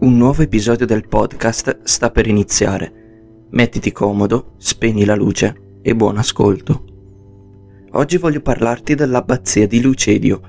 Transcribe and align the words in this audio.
Un 0.00 0.16
nuovo 0.16 0.42
episodio 0.42 0.86
del 0.86 1.08
podcast 1.08 1.80
sta 1.82 2.12
per 2.12 2.28
iniziare. 2.28 3.46
Mettiti 3.50 3.90
comodo, 3.90 4.54
spegni 4.56 5.04
la 5.04 5.16
luce 5.16 5.80
e 5.82 5.96
buon 5.96 6.18
ascolto. 6.18 6.84
Oggi 7.90 8.16
voglio 8.16 8.40
parlarti 8.40 8.94
dell'abbazia 8.94 9.66
di 9.66 9.80
Lucedio, 9.80 10.40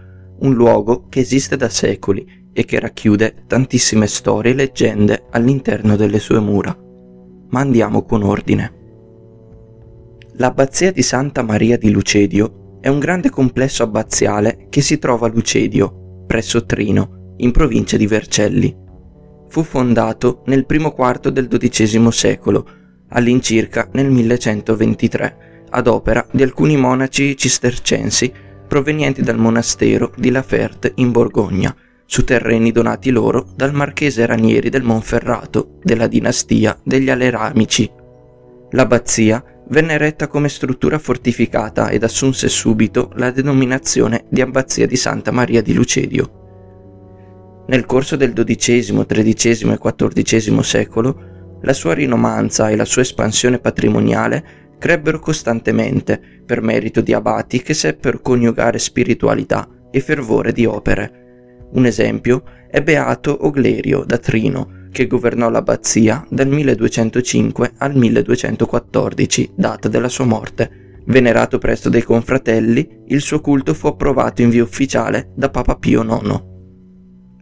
un 0.41 0.53
luogo 0.53 1.07
che 1.09 1.21
esiste 1.21 1.57
da 1.57 1.67
secoli 1.67 2.51
e 2.53 2.63
che 2.63 2.79
racchiude 2.79 3.45
tantissime 3.47 4.05
storie 4.05 4.51
e 4.51 4.55
leggende 4.55 5.25
all'interno 5.31 5.95
delle 5.95 6.19
sue 6.19 6.39
mura. 6.39 6.77
Ma 7.49 7.59
andiamo 7.59 8.03
con 8.03 8.21
ordine. 8.21 8.73
L'abbazia 10.33 10.91
di 10.91 11.01
Santa 11.01 11.41
Maria 11.41 11.75
di 11.75 11.89
Lucedio 11.89 12.77
è 12.81 12.87
un 12.87 12.99
grande 12.99 13.31
complesso 13.31 13.81
abbaziale 13.81 14.67
che 14.69 14.81
si 14.81 14.99
trova 14.99 15.25
a 15.25 15.31
Lucedio, 15.31 16.25
presso 16.27 16.65
Trino, 16.65 17.33
in 17.37 17.49
provincia 17.49 17.97
di 17.97 18.05
Vercelli 18.05 18.87
fu 19.49 19.63
fondato 19.63 20.43
nel 20.45 20.65
primo 20.65 20.91
quarto 20.91 21.29
del 21.29 21.47
XII 21.47 22.11
secolo, 22.11 22.65
all'incirca 23.09 23.89
nel 23.93 24.09
1123, 24.09 25.65
ad 25.71 25.87
opera 25.87 26.25
di 26.31 26.43
alcuni 26.43 26.77
monaci 26.77 27.35
cistercensi 27.35 28.31
provenienti 28.67 29.21
dal 29.21 29.37
monastero 29.37 30.13
di 30.15 30.29
La 30.29 30.43
Ferte 30.43 30.93
in 30.95 31.11
Borgogna, 31.11 31.75
su 32.05 32.23
terreni 32.23 32.71
donati 32.71 33.09
loro 33.09 33.47
dal 33.55 33.73
marchese 33.73 34.25
Ranieri 34.25 34.69
del 34.69 34.83
Monferrato 34.83 35.79
della 35.83 36.07
dinastia 36.07 36.77
degli 36.83 37.09
Aleramici. 37.09 37.89
L'abbazia 38.71 39.43
venne 39.69 39.93
eretta 39.93 40.27
come 40.27 40.49
struttura 40.49 40.97
fortificata 40.99 41.89
ed 41.89 42.03
assunse 42.03 42.47
subito 42.47 43.11
la 43.15 43.31
denominazione 43.31 44.25
di 44.29 44.41
Abbazia 44.41 44.87
di 44.87 44.95
Santa 44.95 45.31
Maria 45.31 45.61
di 45.61 45.73
Lucedio. 45.73 46.38
Nel 47.69 47.85
corso 47.85 48.15
del 48.15 48.33
XII, 48.33 49.05
XIII 49.05 49.71
e 49.73 50.23
XIV 50.23 50.59
secolo, 50.61 51.59
la 51.61 51.73
sua 51.73 51.93
rinomanza 51.93 52.67
e 52.69 52.75
la 52.75 52.83
sua 52.83 53.03
espansione 53.03 53.59
patrimoniale 53.59 54.73
crebbero 54.79 55.19
costantemente 55.19 56.19
per 56.43 56.63
merito 56.63 57.01
di 57.01 57.13
abati 57.13 57.61
che 57.61 57.75
seppero 57.75 58.21
coniugare 58.21 58.79
spiritualità 58.79 59.69
e 59.91 59.99
fervore 59.99 60.51
di 60.51 60.65
opere. 60.65 61.67
Un 61.73 61.85
esempio 61.85 62.41
è 62.71 62.81
Beato 62.81 63.45
Oglerio 63.45 64.03
da 64.03 64.17
Trino, 64.17 64.87
che 64.91 65.05
governò 65.05 65.51
l'abbazia 65.51 66.25
dal 66.27 66.47
1205 66.47 67.73
al 67.77 67.95
1214, 67.95 69.51
data 69.55 69.87
della 69.87 70.09
sua 70.09 70.25
morte. 70.25 71.01
Venerato 71.05 71.59
presto 71.59 71.89
dai 71.89 72.01
confratelli, 72.01 73.03
il 73.09 73.21
suo 73.21 73.41
culto 73.41 73.75
fu 73.75 73.85
approvato 73.85 74.41
in 74.41 74.49
via 74.49 74.63
ufficiale 74.63 75.33
da 75.35 75.51
Papa 75.51 75.75
Pio 75.75 76.01
IX. 76.01 76.48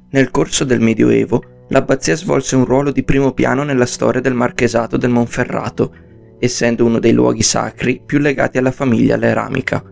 Nel 0.09 0.31
corso 0.31 0.63
del 0.63 0.79
Medioevo, 0.79 1.65
l'abbazia 1.67 2.15
svolse 2.15 2.55
un 2.55 2.63
ruolo 2.63 2.91
di 2.91 3.03
primo 3.03 3.33
piano 3.33 3.63
nella 3.63 3.85
storia 3.85 4.21
del 4.21 4.33
marchesato 4.33 4.95
del 4.95 5.09
Monferrato, 5.09 5.93
essendo 6.39 6.85
uno 6.85 6.99
dei 6.99 7.11
luoghi 7.11 7.43
sacri 7.43 8.01
più 8.05 8.19
legati 8.19 8.57
alla 8.57 8.71
famiglia 8.71 9.17
leramica. 9.17 9.83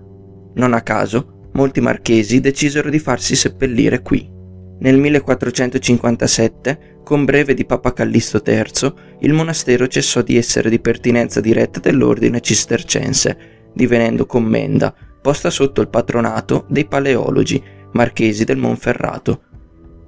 Non 0.54 0.74
a 0.74 0.82
caso, 0.82 1.50
molti 1.54 1.82
marchesi 1.82 2.40
decisero 2.40 2.90
di 2.90 3.00
farsi 3.00 3.36
seppellire 3.36 4.02
qui. 4.02 4.32
Nel 4.80 4.98
1457, 4.98 7.00
con 7.04 7.26
breve 7.26 7.54
di 7.54 7.66
Papa 7.66 7.92
Callisto 7.92 8.42
III, 8.46 8.94
il 9.20 9.34
monastero 9.34 9.88
cessò 9.88 10.22
di 10.22 10.38
essere 10.38 10.70
di 10.70 10.80
pertinenza 10.80 11.42
diretta 11.42 11.82
dell'ordine 11.82 12.40
cistercense, 12.40 13.38
divenendo 13.74 14.26
commenda, 14.26 14.96
posta 15.22 15.50
sotto 15.50 15.82
il 15.82 15.90
patronato 15.90 16.66
dei 16.70 16.86
paleologi, 16.86 17.62
marchesi 17.92 18.46
del 18.46 18.58
Monferrato, 18.58 19.42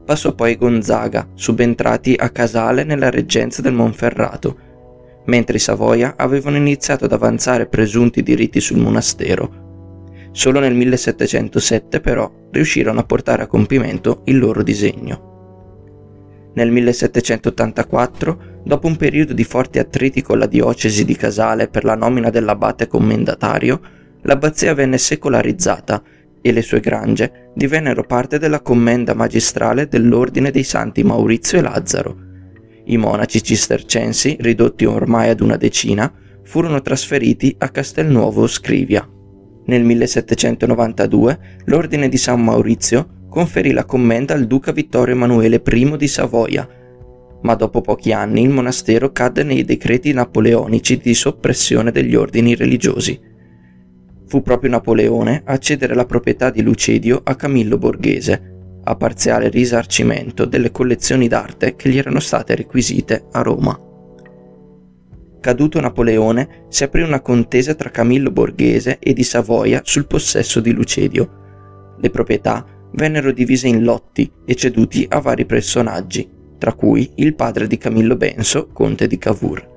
passò 0.07 0.33
poi 0.33 0.55
Gonzaga, 0.55 1.27
subentrati 1.33 2.15
a 2.17 2.29
Casale 2.29 2.85
nella 2.85 3.09
reggenza 3.09 3.61
del 3.61 3.73
Monferrato, 3.73 4.57
mentre 5.25 5.57
i 5.57 5.59
Savoia 5.59 6.13
avevano 6.15 6.55
iniziato 6.55 7.03
ad 7.03 7.11
avanzare 7.11 7.65
presunti 7.65 8.23
diritti 8.23 8.61
sul 8.61 8.77
monastero. 8.77 10.29
Solo 10.31 10.61
nel 10.61 10.73
1707 10.75 11.99
però 11.99 12.31
riuscirono 12.51 13.01
a 13.01 13.03
portare 13.03 13.43
a 13.43 13.47
compimento 13.47 14.21
il 14.27 14.37
loro 14.37 14.63
disegno. 14.63 16.51
Nel 16.53 16.71
1784, 16.71 18.61
dopo 18.63 18.87
un 18.87 18.95
periodo 18.95 19.33
di 19.33 19.43
forti 19.43 19.77
attriti 19.77 20.21
con 20.21 20.39
la 20.39 20.45
diocesi 20.45 21.03
di 21.03 21.17
Casale 21.17 21.67
per 21.67 21.83
la 21.83 21.95
nomina 21.95 22.29
dell'abate 22.29 22.87
commendatario, 22.87 23.81
l'abbazia 24.21 24.73
venne 24.73 24.97
secolarizzata 24.97 26.01
e 26.47 26.53
le 26.53 26.61
sue 26.61 26.79
grange 26.79 27.51
divennero 27.53 28.03
parte 28.03 28.39
della 28.39 28.61
commenda 28.61 29.13
magistrale 29.13 29.87
dell'ordine 29.87 30.49
dei 30.49 30.63
santi 30.63 31.03
Maurizio 31.03 31.57
e 31.57 31.61
Lazzaro. 31.61 32.17
I 32.85 32.97
monaci 32.97 33.43
cistercensi, 33.43 34.37
ridotti 34.39 34.85
ormai 34.85 35.29
ad 35.29 35.41
una 35.41 35.57
decina, 35.57 36.11
furono 36.43 36.81
trasferiti 36.81 37.53
a 37.57 37.67
Castelnuovo 37.67 38.47
Scrivia. 38.47 39.05
Nel 39.65 39.83
1792 39.83 41.39
l'ordine 41.65 42.07
di 42.07 42.15
San 42.15 42.41
Maurizio 42.41 43.25
conferì 43.29 43.71
la 43.71 43.83
commenda 43.83 44.33
al 44.33 44.47
duca 44.47 44.71
Vittorio 44.71 45.15
Emanuele 45.15 45.61
I 45.65 45.97
di 45.97 46.07
Savoia, 46.07 46.67
ma 47.41 47.55
dopo 47.55 47.81
pochi 47.81 48.13
anni 48.13 48.43
il 48.43 48.49
monastero 48.49 49.11
cadde 49.11 49.43
nei 49.43 49.65
decreti 49.65 50.13
napoleonici 50.13 50.97
di 50.97 51.13
soppressione 51.13 51.91
degli 51.91 52.15
ordini 52.15 52.55
religiosi. 52.55 53.26
Fu 54.27 54.41
proprio 54.41 54.69
Napoleone 54.69 55.41
a 55.45 55.57
cedere 55.57 55.95
la 55.95 56.05
proprietà 56.05 56.49
di 56.49 56.61
Lucedio 56.61 57.21
a 57.23 57.35
Camillo 57.35 57.77
Borghese, 57.77 58.55
a 58.83 58.95
parziale 58.95 59.47
risarcimento 59.47 60.43
delle 60.43 60.69
collezioni 60.69 61.29
d'arte 61.29 61.77
che 61.77 61.89
gli 61.89 61.97
erano 61.97 62.19
state 62.19 62.55
requisite 62.55 63.27
a 63.31 63.41
Roma. 63.41 63.79
Caduto 65.39 65.79
Napoleone, 65.79 66.65
si 66.67 66.83
aprì 66.83 67.03
una 67.03 67.21
contesa 67.21 67.73
tra 67.73 67.89
Camillo 67.89 68.29
Borghese 68.31 68.99
e 68.99 69.13
di 69.13 69.23
Savoia 69.23 69.79
sul 69.85 70.07
possesso 70.07 70.59
di 70.59 70.73
Lucedio. 70.73 71.95
Le 71.97 72.09
proprietà 72.09 72.65
vennero 72.91 73.31
divise 73.31 73.69
in 73.69 73.83
lotti 73.83 74.29
e 74.45 74.55
ceduti 74.55 75.05
a 75.09 75.21
vari 75.21 75.45
personaggi, 75.45 76.29
tra 76.57 76.73
cui 76.73 77.09
il 77.15 77.33
padre 77.33 77.65
di 77.65 77.77
Camillo 77.77 78.17
Benso, 78.17 78.67
conte 78.73 79.07
di 79.07 79.17
Cavour. 79.17 79.75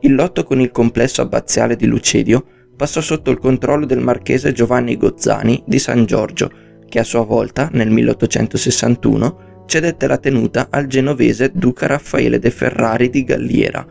Il 0.00 0.14
lotto 0.14 0.44
con 0.44 0.60
il 0.60 0.70
complesso 0.70 1.22
abbaziale 1.22 1.74
di 1.74 1.86
Lucedio 1.86 2.44
passò 2.78 3.00
sotto 3.00 3.32
il 3.32 3.38
controllo 3.38 3.86
del 3.86 3.98
marchese 3.98 4.52
Giovanni 4.52 4.96
Gozzani 4.96 5.64
di 5.66 5.80
San 5.80 6.04
Giorgio, 6.04 6.48
che 6.88 7.00
a 7.00 7.04
sua 7.04 7.24
volta, 7.24 7.68
nel 7.72 7.90
1861, 7.90 9.64
cedette 9.66 10.06
la 10.06 10.16
tenuta 10.16 10.68
al 10.70 10.86
genovese 10.86 11.50
duca 11.52 11.88
Raffaele 11.88 12.38
de 12.38 12.50
Ferrari 12.50 13.10
di 13.10 13.24
Galliera, 13.24 13.84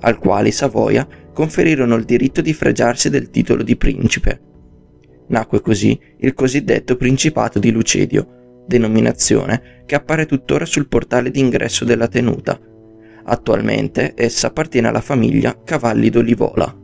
al 0.00 0.18
quale 0.18 0.48
i 0.48 0.52
Savoia 0.52 1.06
conferirono 1.32 1.94
il 1.94 2.02
diritto 2.02 2.40
di 2.40 2.52
fregiarsi 2.52 3.08
del 3.08 3.30
titolo 3.30 3.62
di 3.62 3.76
principe. 3.76 4.40
Nacque 5.28 5.60
così 5.60 5.96
il 6.18 6.34
cosiddetto 6.34 6.96
Principato 6.96 7.60
di 7.60 7.70
Lucedio, 7.70 8.64
denominazione 8.66 9.84
che 9.86 9.94
appare 9.94 10.26
tuttora 10.26 10.64
sul 10.64 10.88
portale 10.88 11.30
d'ingresso 11.30 11.84
della 11.84 12.08
tenuta. 12.08 12.58
Attualmente 13.26 14.12
essa 14.16 14.48
appartiene 14.48 14.88
alla 14.88 15.00
famiglia 15.00 15.56
Cavalli 15.62 16.10
d'Olivola. 16.10 16.82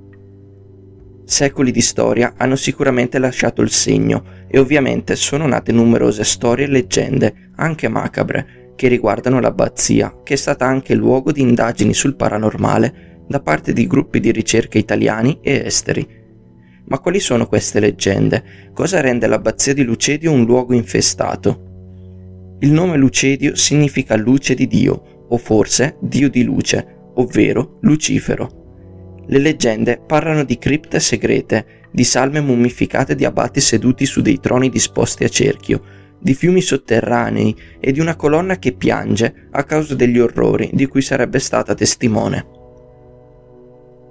Secoli 1.30 1.70
di 1.70 1.80
storia 1.80 2.34
hanno 2.36 2.56
sicuramente 2.56 3.20
lasciato 3.20 3.62
il 3.62 3.70
segno 3.70 4.24
e 4.48 4.58
ovviamente 4.58 5.14
sono 5.14 5.46
nate 5.46 5.70
numerose 5.70 6.24
storie 6.24 6.64
e 6.64 6.68
leggende, 6.68 7.52
anche 7.54 7.86
macabre, 7.86 8.72
che 8.74 8.88
riguardano 8.88 9.38
l'abbazia, 9.38 10.22
che 10.24 10.34
è 10.34 10.36
stata 10.36 10.66
anche 10.66 10.96
luogo 10.96 11.30
di 11.30 11.41
indagini 11.41 11.94
sul 11.94 12.16
paranormale 12.16 13.22
da 13.28 13.41
parte 13.41 13.72
di 13.72 13.86
gruppi 13.86 14.18
di 14.18 14.32
ricerca 14.32 14.76
italiani 14.76 15.38
e 15.41 15.62
esteri. 15.66 16.04
Ma 16.86 16.98
quali 16.98 17.20
sono 17.20 17.47
queste 17.47 17.78
leggende? 17.78 18.72
Cosa 18.74 19.00
rende 19.00 19.28
l'abbazia 19.28 19.72
di 19.72 19.84
Lucedio 19.84 20.32
un 20.32 20.44
luogo 20.44 20.74
infestato? 20.74 22.56
Il 22.59 22.72
nome 22.72 22.97
Lucedio 22.97 23.54
significa 23.54 24.16
luce 24.16 24.54
di 24.54 24.66
Dio, 24.66 25.27
o 25.28 25.36
forse 25.36 25.97
Dio 26.00 26.28
di 26.28 26.42
luce, 26.42 27.12
ovvero 27.15 27.78
Lucifero. 27.82 28.59
Le 29.30 29.38
leggende 29.38 30.00
parlano 30.04 30.42
di 30.42 30.59
cripte 30.59 30.98
segrete, 30.98 31.86
di 31.92 32.03
salme 32.03 32.41
mummificate 32.41 33.15
di 33.15 33.24
abati 33.24 33.60
seduti 33.60 34.04
su 34.04 34.22
dei 34.22 34.41
troni 34.41 34.68
disposti 34.71 35.22
a 35.22 35.28
cerchio, 35.28 35.82
di 36.18 36.34
fiumi 36.34 36.60
sotterranei 36.60 37.56
e 37.78 37.92
di 37.92 38.00
una 38.00 38.16
colonna 38.16 38.59
che 38.59 38.72
piange 38.72 39.47
a 39.53 39.62
causa 39.62 39.94
degli 39.94 40.18
orrori 40.18 40.71
di 40.72 40.86
cui 40.86 41.00
sarebbe 41.00 41.38
stata 41.38 41.74
testimone. 41.74 42.59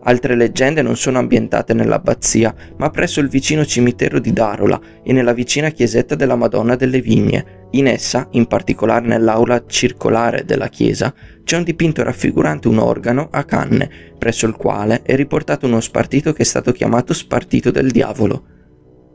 Altre 0.03 0.37
leggende 0.37 0.81
non 0.81 0.95
sono 0.95 1.19
ambientate 1.19 1.73
nell'abbazia, 1.73 2.55
ma 2.77 2.89
presso 2.89 3.19
il 3.19 3.27
vicino 3.27 3.65
cimitero 3.65 4.19
di 4.19 4.31
Darola 4.31 4.79
e 5.03 5.11
nella 5.11 5.33
vicina 5.33 5.67
chiesetta 5.67 6.15
della 6.15 6.37
Madonna 6.37 6.77
delle 6.77 7.01
Vigne, 7.01 7.58
in 7.71 7.87
essa, 7.87 8.27
in 8.31 8.47
particolare 8.47 9.05
nell'aula 9.05 9.65
circolare 9.67 10.43
della 10.45 10.69
chiesa, 10.69 11.13
c'è 11.43 11.57
un 11.57 11.63
dipinto 11.63 12.03
raffigurante 12.03 12.67
un 12.67 12.79
organo 12.79 13.27
a 13.31 13.43
canne, 13.43 13.89
presso 14.17 14.45
il 14.47 14.55
quale 14.55 15.01
è 15.03 15.15
riportato 15.15 15.67
uno 15.67 15.79
spartito 15.79 16.33
che 16.33 16.41
è 16.41 16.45
stato 16.45 16.71
chiamato 16.71 17.13
spartito 17.13 17.71
del 17.71 17.91
diavolo. 17.91 18.45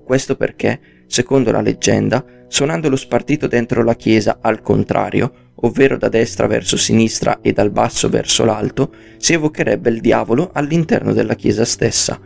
Questo 0.04 0.36
perché, 0.36 0.80
secondo 1.06 1.50
la 1.50 1.60
leggenda, 1.60 2.24
suonando 2.46 2.88
lo 2.88 2.96
spartito 2.96 3.46
dentro 3.46 3.82
la 3.82 3.94
chiesa 3.94 4.38
al 4.40 4.62
contrario, 4.62 5.52
ovvero 5.56 5.96
da 5.96 6.08
destra 6.08 6.46
verso 6.46 6.76
sinistra 6.76 7.40
e 7.40 7.52
dal 7.52 7.70
basso 7.70 8.08
verso 8.08 8.44
l'alto, 8.44 8.92
si 9.16 9.32
evocherebbe 9.32 9.90
il 9.90 10.00
diavolo 10.00 10.50
all'interno 10.52 11.12
della 11.12 11.34
chiesa 11.34 11.64
stessa. 11.64 12.20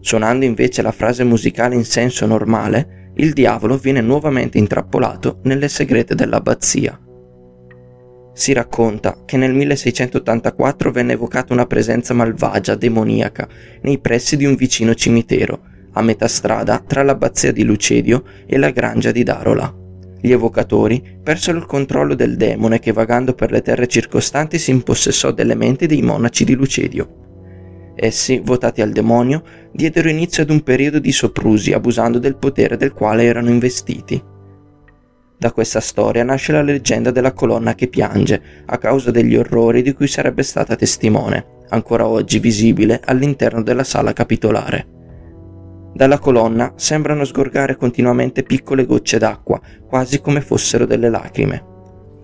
Suonando 0.00 0.44
invece 0.44 0.80
la 0.80 0.92
frase 0.92 1.24
musicale 1.24 1.74
in 1.74 1.84
senso 1.84 2.24
normale, 2.26 2.99
il 3.20 3.34
diavolo 3.34 3.76
viene 3.76 4.00
nuovamente 4.00 4.56
intrappolato 4.56 5.40
nelle 5.42 5.68
segrete 5.68 6.14
dell'abbazia. 6.14 6.98
Si 8.32 8.54
racconta 8.54 9.24
che 9.26 9.36
nel 9.36 9.52
1684 9.52 10.90
venne 10.90 11.12
evocata 11.12 11.52
una 11.52 11.66
presenza 11.66 12.14
malvagia, 12.14 12.74
demoniaca, 12.74 13.46
nei 13.82 13.98
pressi 13.98 14.38
di 14.38 14.46
un 14.46 14.54
vicino 14.54 14.94
cimitero, 14.94 15.60
a 15.92 16.02
metà 16.02 16.28
strada 16.28 16.82
tra 16.86 17.02
l'abbazia 17.02 17.52
di 17.52 17.62
Lucedio 17.62 18.24
e 18.46 18.56
la 18.56 18.70
grangia 18.70 19.10
di 19.10 19.22
Darola. 19.22 19.74
Gli 20.18 20.32
evocatori 20.32 21.18
persero 21.22 21.58
il 21.58 21.66
controllo 21.66 22.14
del 22.14 22.36
demone 22.36 22.78
che 22.78 22.92
vagando 22.92 23.34
per 23.34 23.50
le 23.50 23.60
terre 23.60 23.86
circostanti 23.86 24.58
si 24.58 24.70
impossessò 24.70 25.32
delle 25.32 25.54
menti 25.54 25.86
dei 25.86 26.00
monaci 26.00 26.44
di 26.44 26.54
Lucedio. 26.54 27.19
Essi, 28.02 28.40
votati 28.42 28.80
al 28.80 28.92
demonio, 28.92 29.42
diedero 29.70 30.08
inizio 30.08 30.42
ad 30.42 30.48
un 30.48 30.62
periodo 30.62 30.98
di 30.98 31.12
soprusi 31.12 31.74
abusando 31.74 32.18
del 32.18 32.36
potere 32.36 32.78
del 32.78 32.94
quale 32.94 33.24
erano 33.24 33.50
investiti. 33.50 34.22
Da 35.36 35.52
questa 35.52 35.80
storia 35.80 36.24
nasce 36.24 36.52
la 36.52 36.62
leggenda 36.62 37.10
della 37.10 37.34
colonna 37.34 37.74
che 37.74 37.88
piange 37.88 38.40
a 38.64 38.78
causa 38.78 39.10
degli 39.10 39.36
orrori 39.36 39.82
di 39.82 39.92
cui 39.92 40.06
sarebbe 40.06 40.42
stata 40.42 40.76
testimone, 40.76 41.58
ancora 41.68 42.06
oggi 42.06 42.38
visibile 42.38 43.02
all'interno 43.04 43.62
della 43.62 43.84
sala 43.84 44.14
capitolare. 44.14 44.86
Dalla 45.92 46.18
colonna 46.18 46.72
sembrano 46.76 47.24
sgorgare 47.24 47.76
continuamente 47.76 48.44
piccole 48.44 48.86
gocce 48.86 49.18
d'acqua, 49.18 49.60
quasi 49.86 50.22
come 50.22 50.40
fossero 50.40 50.86
delle 50.86 51.10
lacrime. 51.10 51.69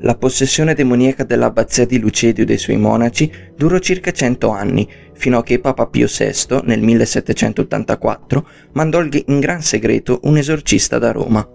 La 0.00 0.14
possessione 0.14 0.74
demoniaca 0.74 1.24
dell'abbazia 1.24 1.86
di 1.86 1.98
Lucedio 1.98 2.42
e 2.42 2.46
dei 2.46 2.58
suoi 2.58 2.76
monaci 2.76 3.32
durò 3.56 3.78
circa 3.78 4.12
cento 4.12 4.50
anni, 4.50 4.86
fino 5.14 5.38
a 5.38 5.42
che 5.42 5.58
Papa 5.58 5.86
Pio 5.86 6.06
VI, 6.06 6.60
nel 6.64 6.82
1784, 6.82 8.48
mandò 8.72 9.02
in 9.02 9.40
gran 9.40 9.62
segreto 9.62 10.20
un 10.24 10.36
esorcista 10.36 10.98
da 10.98 11.12
Roma. 11.12 11.48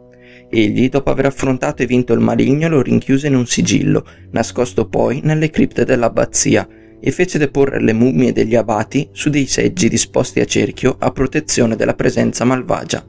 Egli, 0.49 0.89
dopo 0.89 1.11
aver 1.11 1.27
affrontato 1.27 1.83
e 1.83 1.85
vinto 1.85 2.13
il 2.13 2.19
maligno, 2.19 2.67
lo 2.67 2.81
rinchiuse 2.81 3.27
in 3.27 3.35
un 3.35 3.45
sigillo, 3.45 4.05
nascosto 4.31 4.87
poi 4.87 5.21
nelle 5.23 5.51
cripte 5.51 5.85
dell'abbazia, 5.85 6.67
e 6.99 7.11
fece 7.11 7.37
deporre 7.37 7.79
le 7.79 7.93
mummie 7.93 8.33
degli 8.33 8.55
abati 8.55 9.07
su 9.11 9.29
dei 9.29 9.45
seggi 9.45 9.87
disposti 9.87 10.39
a 10.39 10.45
cerchio 10.45 10.95
a 10.97 11.11
protezione 11.11 11.75
della 11.75 11.93
presenza 11.93 12.43
malvagia. 12.43 13.05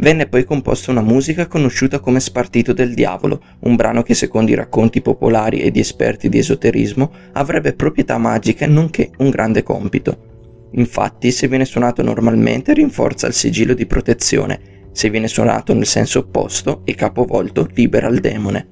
Venne 0.00 0.28
poi 0.28 0.44
composta 0.44 0.92
una 0.92 1.02
musica 1.02 1.48
conosciuta 1.48 1.98
come 1.98 2.20
Spartito 2.20 2.72
del 2.72 2.94
Diavolo, 2.94 3.42
un 3.60 3.74
brano 3.74 4.02
che 4.02 4.14
secondo 4.14 4.52
i 4.52 4.54
racconti 4.54 5.02
popolari 5.02 5.60
e 5.60 5.70
di 5.72 5.80
esperti 5.80 6.28
di 6.28 6.38
esoterismo 6.38 7.12
avrebbe 7.32 7.74
proprietà 7.74 8.16
magiche 8.16 8.66
nonché 8.66 9.10
un 9.18 9.30
grande 9.30 9.64
compito. 9.64 10.68
Infatti, 10.72 11.32
se 11.32 11.48
viene 11.48 11.64
suonato 11.64 12.02
normalmente 12.02 12.74
rinforza 12.74 13.26
il 13.26 13.32
sigillo 13.32 13.74
di 13.74 13.86
protezione 13.86 14.76
se 14.98 15.10
viene 15.10 15.28
suonato 15.28 15.74
nel 15.74 15.86
senso 15.86 16.18
opposto 16.20 16.82
e 16.84 16.94
capovolto 16.96 17.68
libera 17.74 18.08
il 18.08 18.18
demone. 18.18 18.68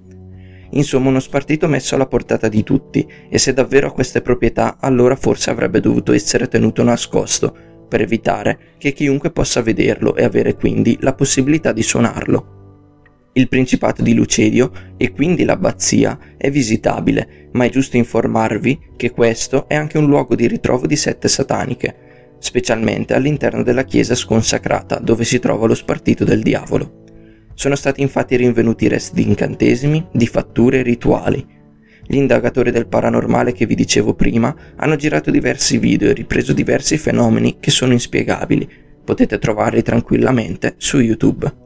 Insomma 0.70 1.08
uno 1.08 1.20
spartito 1.20 1.68
messo 1.68 1.94
alla 1.94 2.08
portata 2.08 2.48
di 2.48 2.64
tutti 2.64 3.06
e 3.28 3.38
se 3.38 3.52
davvero 3.52 3.86
ha 3.86 3.92
queste 3.92 4.22
proprietà 4.22 4.78
allora 4.80 5.14
forse 5.14 5.50
avrebbe 5.50 5.78
dovuto 5.78 6.12
essere 6.12 6.48
tenuto 6.48 6.82
nascosto 6.82 7.56
per 7.88 8.00
evitare 8.00 8.74
che 8.78 8.92
chiunque 8.92 9.30
possa 9.30 9.62
vederlo 9.62 10.16
e 10.16 10.24
avere 10.24 10.54
quindi 10.54 10.96
la 11.00 11.14
possibilità 11.14 11.72
di 11.72 11.82
suonarlo. 11.82 12.54
Il 13.32 13.48
Principato 13.48 14.02
di 14.02 14.14
Lucedio 14.14 14.72
e 14.96 15.12
quindi 15.12 15.44
l'abbazia 15.44 16.18
è 16.38 16.50
visitabile, 16.50 17.50
ma 17.52 17.64
è 17.66 17.68
giusto 17.68 17.96
informarvi 17.98 18.92
che 18.96 19.10
questo 19.10 19.68
è 19.68 19.74
anche 19.74 19.98
un 19.98 20.06
luogo 20.06 20.34
di 20.34 20.48
ritrovo 20.48 20.86
di 20.86 20.96
sette 20.96 21.28
sataniche, 21.28 22.36
specialmente 22.38 23.14
all'interno 23.14 23.62
della 23.62 23.84
chiesa 23.84 24.14
sconsacrata 24.14 24.98
dove 24.98 25.24
si 25.24 25.38
trova 25.38 25.66
lo 25.66 25.74
spartito 25.74 26.24
del 26.24 26.42
diavolo. 26.42 27.04
Sono 27.52 27.74
stati 27.74 28.02
infatti 28.02 28.36
rinvenuti 28.36 28.88
resti 28.88 29.14
di 29.16 29.28
incantesimi, 29.28 30.08
di 30.12 30.26
fatture 30.26 30.78
e 30.78 30.82
rituali. 30.82 31.46
Gli 32.08 32.16
indagatori 32.16 32.70
del 32.70 32.86
paranormale 32.86 33.52
che 33.52 33.66
vi 33.66 33.74
dicevo 33.74 34.14
prima 34.14 34.54
hanno 34.76 34.94
girato 34.94 35.32
diversi 35.32 35.78
video 35.78 36.08
e 36.08 36.12
ripreso 36.12 36.52
diversi 36.52 36.98
fenomeni 36.98 37.56
che 37.58 37.72
sono 37.72 37.92
inspiegabili. 37.92 38.68
Potete 39.04 39.38
trovarli 39.38 39.82
tranquillamente 39.82 40.74
su 40.76 41.00
YouTube. 41.00 41.64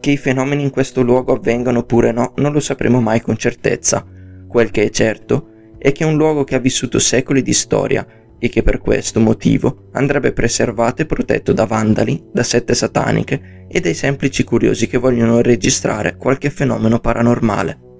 Che 0.00 0.10
i 0.10 0.16
fenomeni 0.16 0.62
in 0.62 0.70
questo 0.70 1.02
luogo 1.02 1.34
avvengano 1.34 1.80
oppure 1.80 2.10
no 2.10 2.32
non 2.36 2.52
lo 2.52 2.60
sapremo 2.60 3.02
mai 3.02 3.20
con 3.20 3.36
certezza. 3.36 4.06
Quel 4.48 4.70
che 4.70 4.84
è 4.84 4.90
certo 4.90 5.48
è 5.78 5.92
che 5.92 6.04
è 6.04 6.06
un 6.06 6.16
luogo 6.16 6.44
che 6.44 6.54
ha 6.54 6.58
vissuto 6.58 6.98
secoli 6.98 7.42
di 7.42 7.52
storia 7.52 8.06
e 8.38 8.48
che 8.48 8.62
per 8.62 8.78
questo 8.78 9.20
motivo 9.20 9.88
andrebbe 9.92 10.32
preservato 10.32 11.02
e 11.02 11.06
protetto 11.06 11.52
da 11.52 11.66
vandali, 11.66 12.20
da 12.32 12.42
sette 12.42 12.74
sataniche 12.74 13.66
e 13.68 13.80
dai 13.80 13.94
semplici 13.94 14.42
curiosi 14.42 14.86
che 14.86 14.98
vogliono 14.98 15.42
registrare 15.42 16.16
qualche 16.16 16.50
fenomeno 16.50 16.98
paranormale. 16.98 17.91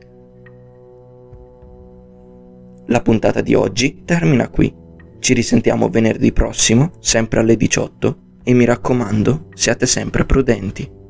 La 2.93 3.01
puntata 3.01 3.41
di 3.41 3.55
oggi 3.55 4.03
termina 4.05 4.51
qui. 4.51 4.71
Ci 5.19 5.33
risentiamo 5.33 5.89
venerdì 5.89 6.31
prossimo, 6.31 6.93
sempre 7.01 7.41
alle 7.41 7.57
18, 7.57 8.19
e 8.45 8.53
mi 8.53 8.67
raccomando, 8.67 9.49
siate 9.55 9.87
sempre 9.87 10.27
prudenti. 10.27 11.01